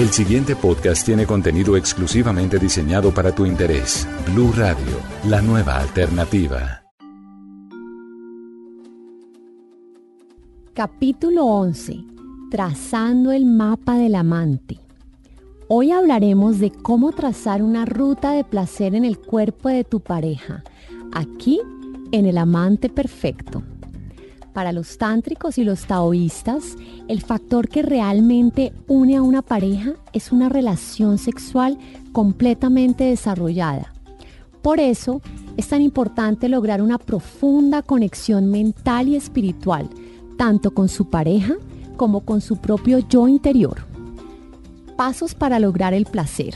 El 0.00 0.08
siguiente 0.08 0.56
podcast 0.56 1.04
tiene 1.04 1.26
contenido 1.26 1.76
exclusivamente 1.76 2.58
diseñado 2.58 3.12
para 3.12 3.34
tu 3.34 3.44
interés. 3.44 4.08
Blue 4.32 4.50
Radio, 4.56 4.96
la 5.28 5.42
nueva 5.42 5.76
alternativa. 5.76 6.84
Capítulo 10.72 11.44
11. 11.44 12.02
Trazando 12.50 13.30
el 13.30 13.44
mapa 13.44 13.96
del 13.98 14.14
amante. 14.14 14.80
Hoy 15.68 15.90
hablaremos 15.90 16.60
de 16.60 16.70
cómo 16.70 17.12
trazar 17.12 17.62
una 17.62 17.84
ruta 17.84 18.30
de 18.32 18.42
placer 18.42 18.94
en 18.94 19.04
el 19.04 19.18
cuerpo 19.18 19.68
de 19.68 19.84
tu 19.84 20.00
pareja, 20.00 20.64
aquí 21.12 21.60
en 22.10 22.24
el 22.24 22.38
amante 22.38 22.88
perfecto. 22.88 23.62
Para 24.52 24.72
los 24.72 24.98
tántricos 24.98 25.58
y 25.58 25.64
los 25.64 25.86
taoístas, 25.86 26.76
el 27.06 27.22
factor 27.22 27.68
que 27.68 27.82
realmente 27.82 28.72
une 28.88 29.16
a 29.16 29.22
una 29.22 29.42
pareja 29.42 29.92
es 30.12 30.32
una 30.32 30.48
relación 30.48 31.18
sexual 31.18 31.78
completamente 32.12 33.04
desarrollada. 33.04 33.92
Por 34.60 34.80
eso 34.80 35.22
es 35.56 35.68
tan 35.68 35.82
importante 35.82 36.48
lograr 36.48 36.82
una 36.82 36.98
profunda 36.98 37.82
conexión 37.82 38.50
mental 38.50 39.08
y 39.08 39.16
espiritual, 39.16 39.88
tanto 40.36 40.72
con 40.72 40.88
su 40.88 41.08
pareja 41.08 41.54
como 41.96 42.20
con 42.22 42.40
su 42.40 42.56
propio 42.56 42.98
yo 42.98 43.28
interior. 43.28 43.86
Pasos 44.96 45.34
para 45.34 45.60
lograr 45.60 45.94
el 45.94 46.06
placer. 46.06 46.54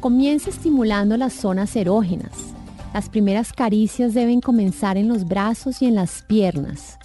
Comienza 0.00 0.50
estimulando 0.50 1.16
las 1.16 1.32
zonas 1.32 1.74
erógenas, 1.76 2.49
las 2.92 3.08
primeras 3.08 3.52
caricias 3.52 4.14
deben 4.14 4.40
comenzar 4.40 4.96
en 4.96 5.08
los 5.08 5.26
brazos 5.26 5.82
y 5.82 5.86
en 5.86 5.94
las 5.94 6.22
piernas. 6.22 6.98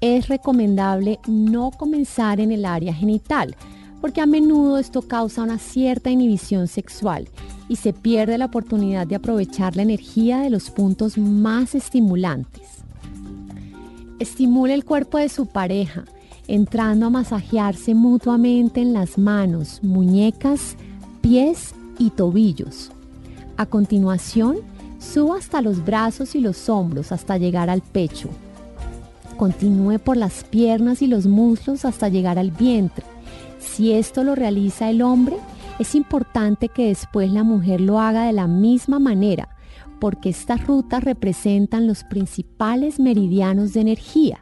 Es 0.00 0.28
recomendable 0.28 1.18
no 1.26 1.70
comenzar 1.70 2.40
en 2.40 2.52
el 2.52 2.64
área 2.64 2.92
genital, 2.92 3.56
porque 4.00 4.20
a 4.20 4.26
menudo 4.26 4.78
esto 4.78 5.02
causa 5.02 5.42
una 5.42 5.58
cierta 5.58 6.10
inhibición 6.10 6.68
sexual 6.68 7.28
y 7.70 7.76
se 7.76 7.94
pierde 7.94 8.36
la 8.36 8.46
oportunidad 8.46 9.06
de 9.06 9.14
aprovechar 9.14 9.76
la 9.76 9.82
energía 9.82 10.40
de 10.40 10.50
los 10.50 10.70
puntos 10.70 11.16
más 11.16 11.74
estimulantes. 11.74 12.84
Estimule 14.18 14.74
el 14.74 14.84
cuerpo 14.84 15.16
de 15.16 15.30
su 15.30 15.46
pareja, 15.46 16.04
entrando 16.48 17.06
a 17.06 17.10
masajearse 17.10 17.94
mutuamente 17.94 18.82
en 18.82 18.92
las 18.92 19.16
manos, 19.16 19.80
muñecas, 19.82 20.76
pies 21.22 21.74
y 21.98 22.10
tobillos. 22.10 22.92
A 23.56 23.64
continuación, 23.64 24.58
Suba 25.04 25.36
hasta 25.36 25.60
los 25.60 25.84
brazos 25.84 26.34
y 26.34 26.40
los 26.40 26.68
hombros 26.68 27.12
hasta 27.12 27.36
llegar 27.36 27.70
al 27.70 27.82
pecho. 27.82 28.30
Continúe 29.36 29.98
por 29.98 30.16
las 30.16 30.44
piernas 30.44 31.02
y 31.02 31.06
los 31.06 31.26
muslos 31.26 31.84
hasta 31.84 32.08
llegar 32.08 32.38
al 32.38 32.50
vientre. 32.50 33.04
Si 33.60 33.92
esto 33.92 34.24
lo 34.24 34.34
realiza 34.34 34.90
el 34.90 35.02
hombre, 35.02 35.36
es 35.78 35.94
importante 35.94 36.68
que 36.68 36.88
después 36.88 37.30
la 37.30 37.44
mujer 37.44 37.80
lo 37.80 38.00
haga 38.00 38.24
de 38.24 38.32
la 38.32 38.46
misma 38.46 38.98
manera, 38.98 39.50
porque 40.00 40.30
estas 40.30 40.66
rutas 40.66 41.04
representan 41.04 41.86
los 41.86 42.02
principales 42.02 42.98
meridianos 42.98 43.74
de 43.74 43.82
energía. 43.82 44.40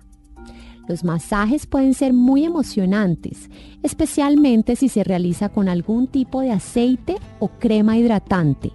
Los 0.89 1.05
masajes 1.05 1.67
pueden 1.67 1.93
ser 1.93 2.13
muy 2.13 2.45
emocionantes, 2.45 3.51
especialmente 3.83 4.77
si 4.77 4.89
se 4.89 5.05
realiza 5.05 5.49
con 5.49 5.69
algún 5.69 6.07
tipo 6.07 6.41
de 6.41 6.53
aceite 6.53 7.17
o 7.41 7.49
crema 7.49 7.99
hidratante 7.99 8.73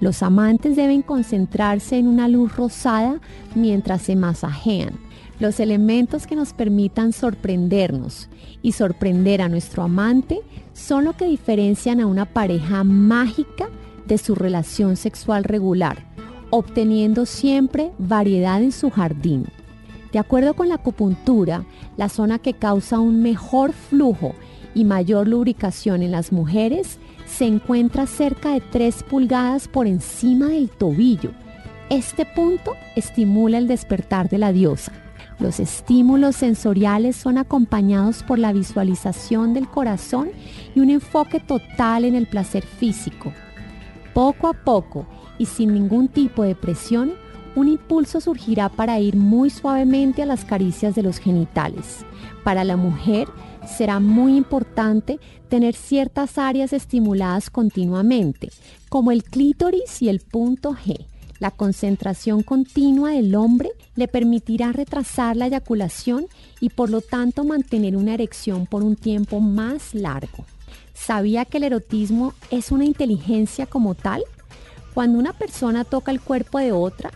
los 0.00 0.22
amantes 0.22 0.76
deben 0.76 1.02
concentrarse 1.02 1.98
en 1.98 2.08
una 2.08 2.28
luz 2.28 2.56
rosada 2.56 3.20
mientras 3.54 4.02
se 4.02 4.16
masajean. 4.16 4.98
Los 5.38 5.60
elementos 5.60 6.26
que 6.26 6.36
nos 6.36 6.52
permitan 6.52 7.12
sorprendernos 7.12 8.28
y 8.62 8.72
sorprender 8.72 9.42
a 9.42 9.48
nuestro 9.48 9.82
amante 9.82 10.40
son 10.72 11.04
lo 11.04 11.14
que 11.14 11.26
diferencian 11.26 12.00
a 12.00 12.06
una 12.06 12.26
pareja 12.26 12.84
mágica 12.84 13.68
de 14.06 14.18
su 14.18 14.34
relación 14.34 14.96
sexual 14.96 15.44
regular, 15.44 16.04
obteniendo 16.50 17.26
siempre 17.26 17.92
variedad 17.98 18.62
en 18.62 18.72
su 18.72 18.90
jardín. 18.90 19.46
De 20.12 20.18
acuerdo 20.18 20.54
con 20.54 20.68
la 20.68 20.76
acupuntura, 20.76 21.64
la 21.96 22.08
zona 22.08 22.38
que 22.38 22.52
causa 22.52 22.98
un 22.98 23.22
mejor 23.22 23.72
flujo 23.72 24.34
y 24.74 24.84
mayor 24.84 25.26
lubricación 25.26 26.02
en 26.02 26.10
las 26.10 26.32
mujeres 26.32 26.98
se 27.32 27.46
encuentra 27.46 28.06
cerca 28.06 28.50
de 28.50 28.60
3 28.60 29.04
pulgadas 29.04 29.66
por 29.66 29.86
encima 29.86 30.48
del 30.48 30.68
tobillo. 30.68 31.32
Este 31.88 32.26
punto 32.26 32.74
estimula 32.94 33.58
el 33.58 33.66
despertar 33.66 34.28
de 34.28 34.38
la 34.38 34.52
diosa. 34.52 34.92
Los 35.38 35.58
estímulos 35.58 36.36
sensoriales 36.36 37.16
son 37.16 37.38
acompañados 37.38 38.22
por 38.22 38.38
la 38.38 38.52
visualización 38.52 39.54
del 39.54 39.66
corazón 39.66 40.30
y 40.74 40.80
un 40.80 40.90
enfoque 40.90 41.40
total 41.40 42.04
en 42.04 42.14
el 42.14 42.26
placer 42.26 42.64
físico. 42.64 43.32
Poco 44.12 44.48
a 44.48 44.52
poco 44.52 45.06
y 45.38 45.46
sin 45.46 45.72
ningún 45.72 46.08
tipo 46.08 46.42
de 46.42 46.54
presión, 46.54 47.14
un 47.54 47.68
impulso 47.68 48.20
surgirá 48.20 48.68
para 48.68 48.98
ir 48.98 49.16
muy 49.16 49.50
suavemente 49.50 50.22
a 50.22 50.26
las 50.26 50.44
caricias 50.44 50.94
de 50.94 51.02
los 51.02 51.18
genitales. 51.18 52.04
Para 52.44 52.64
la 52.64 52.76
mujer, 52.76 53.28
será 53.66 54.00
muy 54.00 54.36
importante 54.36 55.20
tener 55.48 55.74
ciertas 55.74 56.38
áreas 56.38 56.72
estimuladas 56.72 57.50
continuamente, 57.50 58.50
como 58.88 59.12
el 59.12 59.22
clítoris 59.22 60.02
y 60.02 60.08
el 60.08 60.20
punto 60.20 60.72
G. 60.72 61.06
La 61.38 61.50
concentración 61.50 62.42
continua 62.42 63.10
del 63.10 63.34
hombre 63.34 63.70
le 63.96 64.06
permitirá 64.06 64.72
retrasar 64.72 65.36
la 65.36 65.46
eyaculación 65.46 66.26
y 66.60 66.70
por 66.70 66.88
lo 66.88 67.00
tanto 67.00 67.44
mantener 67.44 67.96
una 67.96 68.14
erección 68.14 68.66
por 68.66 68.82
un 68.84 68.96
tiempo 68.96 69.40
más 69.40 69.94
largo. 69.94 70.44
¿Sabía 70.94 71.44
que 71.44 71.56
el 71.56 71.64
erotismo 71.64 72.32
es 72.50 72.70
una 72.70 72.84
inteligencia 72.84 73.66
como 73.66 73.94
tal? 73.94 74.22
Cuando 74.94 75.18
una 75.18 75.32
persona 75.32 75.84
toca 75.84 76.12
el 76.12 76.20
cuerpo 76.20 76.58
de 76.58 76.70
otra, 76.70 77.10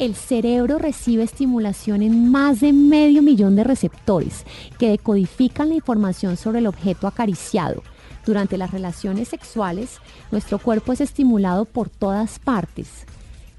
el 0.00 0.14
cerebro 0.14 0.78
recibe 0.78 1.22
estimulación 1.22 2.00
en 2.00 2.30
más 2.30 2.60
de 2.60 2.72
medio 2.72 3.20
millón 3.20 3.54
de 3.54 3.64
receptores 3.64 4.46
que 4.78 4.88
decodifican 4.88 5.68
la 5.68 5.74
información 5.74 6.38
sobre 6.38 6.60
el 6.60 6.66
objeto 6.66 7.06
acariciado. 7.06 7.82
Durante 8.24 8.56
las 8.56 8.70
relaciones 8.70 9.28
sexuales, 9.28 9.98
nuestro 10.30 10.58
cuerpo 10.58 10.94
es 10.94 11.02
estimulado 11.02 11.66
por 11.66 11.90
todas 11.90 12.38
partes. 12.38 13.04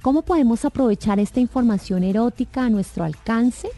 ¿Cómo 0.01 0.23
podemos 0.23 0.65
aprovechar 0.65 1.19
esta 1.19 1.39
información 1.39 2.03
erótica 2.03 2.65
a 2.65 2.69
nuestro 2.71 3.03
alcance? 3.03 3.69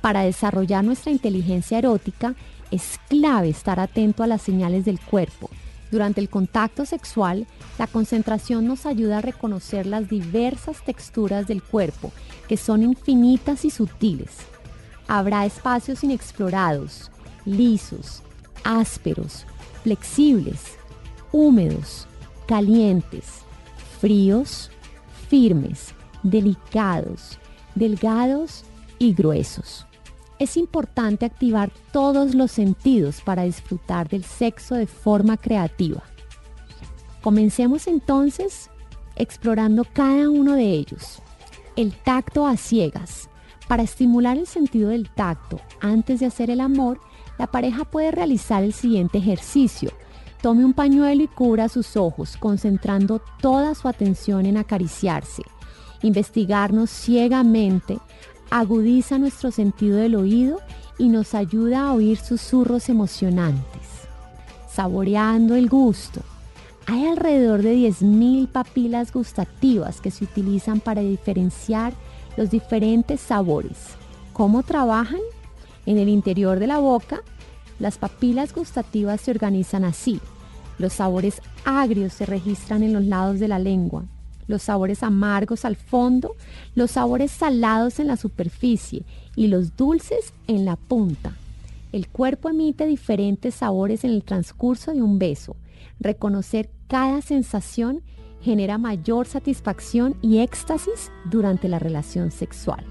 Para 0.00 0.22
desarrollar 0.22 0.82
nuestra 0.82 1.12
inteligencia 1.12 1.78
erótica 1.78 2.34
es 2.72 2.98
clave 3.08 3.48
estar 3.50 3.78
atento 3.78 4.24
a 4.24 4.26
las 4.26 4.42
señales 4.42 4.84
del 4.84 4.98
cuerpo 4.98 5.50
durante 5.92 6.22
el 6.22 6.30
contacto 6.30 6.86
sexual, 6.86 7.46
la 7.78 7.86
concentración 7.86 8.66
nos 8.66 8.86
ayuda 8.86 9.18
a 9.18 9.20
reconocer 9.20 9.84
las 9.86 10.08
diversas 10.08 10.82
texturas 10.82 11.46
del 11.46 11.62
cuerpo, 11.62 12.12
que 12.48 12.56
son 12.56 12.82
infinitas 12.82 13.66
y 13.66 13.70
sutiles. 13.70 14.38
Habrá 15.06 15.44
espacios 15.44 16.02
inexplorados, 16.02 17.10
lisos, 17.44 18.22
ásperos, 18.64 19.44
flexibles, 19.82 20.78
húmedos, 21.30 22.06
calientes, 22.48 23.42
fríos, 24.00 24.70
firmes, 25.28 25.94
delicados, 26.22 27.38
delgados 27.74 28.64
y 28.98 29.12
gruesos. 29.12 29.86
Es 30.38 30.56
importante 30.56 31.24
activar 31.24 31.70
todos 31.92 32.34
los 32.34 32.50
sentidos 32.50 33.20
para 33.20 33.44
disfrutar 33.44 34.08
del 34.08 34.24
sexo 34.24 34.74
de 34.74 34.86
forma 34.86 35.36
creativa. 35.36 36.02
Comencemos 37.20 37.86
entonces 37.86 38.70
explorando 39.16 39.84
cada 39.92 40.28
uno 40.28 40.54
de 40.54 40.70
ellos. 40.72 41.22
El 41.76 41.94
tacto 41.94 42.46
a 42.46 42.56
ciegas. 42.56 43.28
Para 43.68 43.84
estimular 43.84 44.36
el 44.36 44.46
sentido 44.46 44.90
del 44.90 45.08
tacto 45.08 45.60
antes 45.80 46.20
de 46.20 46.26
hacer 46.26 46.50
el 46.50 46.60
amor, 46.60 47.00
la 47.38 47.46
pareja 47.46 47.84
puede 47.84 48.10
realizar 48.10 48.64
el 48.64 48.72
siguiente 48.72 49.18
ejercicio. 49.18 49.92
Tome 50.42 50.64
un 50.64 50.74
pañuelo 50.74 51.22
y 51.22 51.28
cubra 51.28 51.68
sus 51.68 51.96
ojos, 51.96 52.36
concentrando 52.36 53.22
toda 53.40 53.74
su 53.74 53.88
atención 53.88 54.44
en 54.44 54.56
acariciarse. 54.56 55.42
Investigarnos 56.02 56.90
ciegamente 56.90 57.98
agudiza 58.52 59.18
nuestro 59.18 59.50
sentido 59.50 59.96
del 59.96 60.14
oído 60.14 60.60
y 60.98 61.08
nos 61.08 61.34
ayuda 61.34 61.88
a 61.88 61.92
oír 61.94 62.18
susurros 62.18 62.90
emocionantes. 62.90 63.82
Saboreando 64.68 65.54
el 65.54 65.70
gusto. 65.70 66.20
Hay 66.86 67.06
alrededor 67.06 67.62
de 67.62 67.76
10.000 67.76 68.48
papilas 68.48 69.12
gustativas 69.12 70.00
que 70.00 70.10
se 70.10 70.24
utilizan 70.24 70.80
para 70.80 71.00
diferenciar 71.00 71.94
los 72.36 72.50
diferentes 72.50 73.20
sabores. 73.20 73.78
¿Cómo 74.32 74.62
trabajan? 74.62 75.20
En 75.86 75.96
el 75.96 76.08
interior 76.08 76.58
de 76.58 76.66
la 76.66 76.78
boca, 76.78 77.22
las 77.78 77.96
papilas 77.96 78.54
gustativas 78.54 79.20
se 79.22 79.30
organizan 79.30 79.84
así. 79.84 80.20
Los 80.78 80.94
sabores 80.94 81.40
agrios 81.64 82.12
se 82.12 82.26
registran 82.26 82.82
en 82.82 82.92
los 82.92 83.04
lados 83.04 83.40
de 83.40 83.48
la 83.48 83.58
lengua, 83.58 84.04
los 84.52 84.62
sabores 84.62 85.02
amargos 85.02 85.64
al 85.64 85.76
fondo, 85.76 86.36
los 86.74 86.92
sabores 86.92 87.32
salados 87.32 87.98
en 87.98 88.06
la 88.06 88.16
superficie 88.16 89.02
y 89.34 89.48
los 89.48 89.76
dulces 89.76 90.32
en 90.46 90.64
la 90.64 90.76
punta. 90.76 91.32
El 91.90 92.06
cuerpo 92.08 92.50
emite 92.50 92.86
diferentes 92.86 93.54
sabores 93.56 94.04
en 94.04 94.10
el 94.10 94.22
transcurso 94.22 94.92
de 94.92 95.02
un 95.02 95.18
beso. 95.18 95.56
Reconocer 95.98 96.70
cada 96.86 97.22
sensación 97.22 98.02
genera 98.42 98.76
mayor 98.76 99.26
satisfacción 99.26 100.16
y 100.20 100.38
éxtasis 100.38 101.10
durante 101.30 101.68
la 101.68 101.78
relación 101.78 102.30
sexual. 102.30 102.84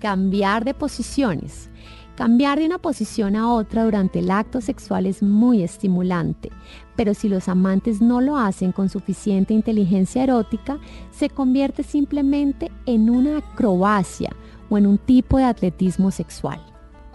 Cambiar 0.00 0.64
de 0.64 0.74
posiciones. 0.74 1.70
Cambiar 2.16 2.60
de 2.60 2.66
una 2.66 2.78
posición 2.78 3.34
a 3.34 3.52
otra 3.52 3.82
durante 3.82 4.20
el 4.20 4.30
acto 4.30 4.60
sexual 4.60 5.06
es 5.06 5.20
muy 5.20 5.64
estimulante, 5.64 6.50
pero 6.94 7.12
si 7.12 7.28
los 7.28 7.48
amantes 7.48 8.00
no 8.00 8.20
lo 8.20 8.36
hacen 8.36 8.70
con 8.70 8.88
suficiente 8.88 9.52
inteligencia 9.52 10.22
erótica, 10.22 10.78
se 11.10 11.28
convierte 11.28 11.82
simplemente 11.82 12.70
en 12.86 13.10
una 13.10 13.38
acrobacia 13.38 14.30
o 14.70 14.78
en 14.78 14.86
un 14.86 14.98
tipo 14.98 15.38
de 15.38 15.44
atletismo 15.44 16.12
sexual. 16.12 16.64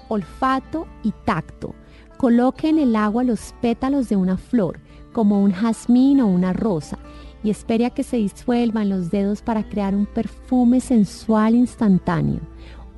Olfato 0.09 0.85
y 1.01 1.13
tacto. 1.23 1.73
Coloque 2.17 2.67
en 2.67 2.77
el 2.77 2.93
agua 2.97 3.23
los 3.23 3.53
pétalos 3.61 4.09
de 4.09 4.17
una 4.17 4.35
flor, 4.35 4.81
como 5.13 5.41
un 5.41 5.53
jazmín 5.53 6.19
o 6.19 6.27
una 6.27 6.51
rosa, 6.51 6.99
y 7.41 7.51
espere 7.51 7.85
a 7.85 7.91
que 7.91 8.03
se 8.03 8.17
disuelvan 8.17 8.89
los 8.89 9.11
dedos 9.11 9.41
para 9.41 9.63
crear 9.63 9.95
un 9.95 10.05
perfume 10.05 10.81
sensual 10.81 11.55
instantáneo 11.55 12.41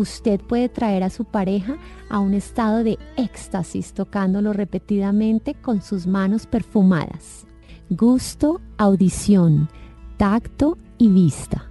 usted 0.02 0.42
puede 0.42 0.70
traer 0.70 1.04
a 1.04 1.10
su 1.10 1.26
pareja 1.26 1.78
a 2.10 2.20
un 2.20 2.34
estado 2.34 2.84
de 2.84 3.00
éxtasis 3.18 3.94
tocándolo 3.94 4.54
repetidamente 4.54 5.54
con 5.54 5.82
sus 5.82 6.08
manos 6.08 6.46
perfumadas. 6.46 7.46
Gusto, 7.90 8.62
audición, 8.78 9.70
tacto 10.18 10.78
y 10.98 11.10
vista. 11.10 11.70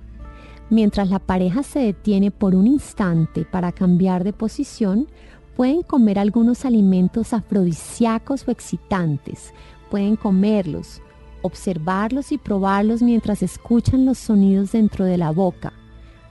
Mientras 0.70 1.10
la 1.10 1.18
pareja 1.18 1.62
se 1.62 1.80
detiene 1.80 2.30
por 2.30 2.54
un 2.54 2.66
instante 2.66 3.44
para 3.44 3.72
cambiar 3.72 4.22
de 4.22 4.32
posición, 4.32 5.08
pueden 5.56 5.82
comer 5.82 6.18
algunos 6.18 6.64
alimentos 6.64 7.32
afrodisíacos 7.32 8.46
o 8.46 8.50
excitantes. 8.50 9.52
Pueden 9.90 10.14
comerlos, 10.14 11.02
observarlos 11.42 12.32
y 12.32 12.38
probarlos 12.38 13.02
mientras 13.02 13.42
escuchan 13.42 14.04
los 14.04 14.18
sonidos 14.18 14.72
dentro 14.72 15.04
de 15.04 15.18
la 15.18 15.32
boca. 15.32 15.72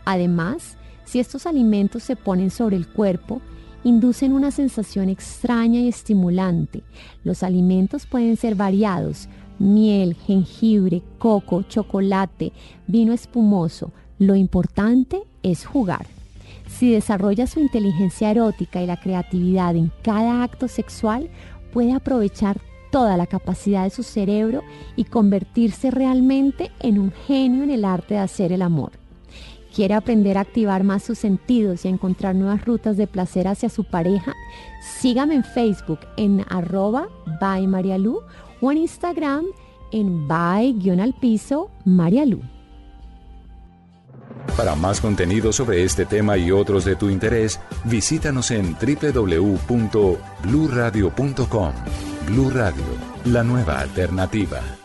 Además, 0.06 0.79
si 1.10 1.20
estos 1.20 1.48
alimentos 1.48 2.04
se 2.04 2.16
ponen 2.16 2.52
sobre 2.52 2.76
el 2.76 2.88
cuerpo, 2.88 3.42
inducen 3.84 4.32
una 4.32 4.52
sensación 4.52 5.10
extraña 5.10 5.80
y 5.80 5.88
estimulante. 5.88 6.84
Los 7.24 7.42
alimentos 7.42 8.06
pueden 8.06 8.38
ser 8.38 8.54
variados, 8.54 9.28
miel, 9.58 10.14
jengibre, 10.14 11.02
coco, 11.18 11.64
chocolate, 11.64 12.54
vino 12.86 13.12
espumoso. 13.12 13.92
Lo 14.20 14.36
importante 14.36 15.24
es 15.42 15.66
jugar. 15.66 16.06
Si 16.68 16.92
desarrolla 16.92 17.48
su 17.48 17.60
inteligencia 17.60 18.30
erótica 18.30 18.80
y 18.84 18.86
la 18.86 19.02
creatividad 19.02 19.76
en 19.76 19.92
cada 20.04 20.44
acto 20.44 20.68
sexual, 20.68 21.32
puede 21.74 21.94
aprovechar 21.94 22.62
toda 22.92 23.18
la 23.18 23.26
capacidad 23.26 23.84
de 23.84 23.90
su 23.90 24.04
cerebro 24.04 24.62
y 24.96 25.06
convertirse 25.06 25.90
realmente 25.90 26.70
en 26.80 27.00
un 27.00 27.12
genio 27.26 27.64
en 27.64 27.72
el 27.72 27.84
arte 27.84 28.14
de 28.14 28.20
hacer 28.20 28.52
el 28.52 28.62
amor 28.62 28.92
quiere 29.80 29.94
aprender 29.94 30.38
a 30.38 30.42
activar 30.42 30.84
más 30.84 31.04
sus 31.04 31.20
sentidos 31.20 31.86
y 31.86 31.88
a 31.88 31.92
encontrar 31.92 32.36
nuevas 32.36 32.66
rutas 32.66 32.98
de 32.98 33.08
placer 33.08 33.48
hacia 33.48 33.70
su 33.70 33.86
pareja, 33.86 34.34
sígame 35.00 35.36
en 35.36 35.46
Facebook 35.46 36.00
en 36.18 36.46
arroba 36.50 37.08
by 37.40 37.66
o 38.60 38.72
en 38.74 38.78
Instagram 38.78 39.46
en. 39.94 40.28
Para 44.58 44.76
más 44.76 45.00
contenido 45.00 45.54
sobre 45.54 45.86
este 45.86 46.06
tema 46.06 46.38
y 46.38 46.52
otros 46.52 46.84
de 46.84 46.98
tu 46.98 47.10
interés, 47.10 47.62
visítanos 47.86 48.52
en 48.52 48.76
www.bluradio.com. 48.76 51.72
Blu 52.28 52.50
Radio, 52.50 52.84
la 53.24 53.46
nueva 53.46 53.80
alternativa. 53.80 54.79